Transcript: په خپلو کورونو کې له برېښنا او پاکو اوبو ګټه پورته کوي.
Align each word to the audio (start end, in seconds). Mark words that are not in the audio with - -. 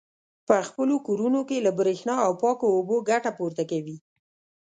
په 0.47 0.55
خپلو 0.67 0.95
کورونو 1.07 1.39
کې 1.49 1.57
له 1.65 1.71
برېښنا 1.79 2.15
او 2.25 2.31
پاکو 2.41 2.67
اوبو 2.77 2.95
ګټه 3.09 3.31
پورته 3.37 3.63
کوي. 3.71 3.97